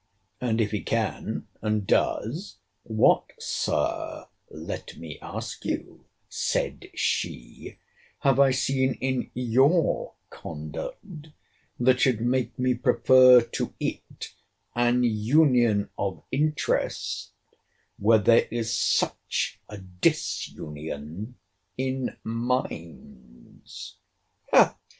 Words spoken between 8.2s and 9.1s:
have I seen